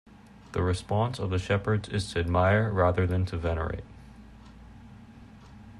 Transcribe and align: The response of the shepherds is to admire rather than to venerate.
The 0.53 0.63
response 0.63 1.19
of 1.19 1.29
the 1.29 1.37
shepherds 1.37 1.87
is 1.87 2.11
to 2.11 2.19
admire 2.19 2.71
rather 2.71 3.05
than 3.05 3.23
to 3.27 3.37
venerate. 3.37 3.83